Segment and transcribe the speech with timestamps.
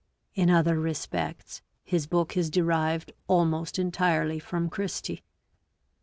[0.33, 5.21] In other respects his book is derived almost entirely from Christie.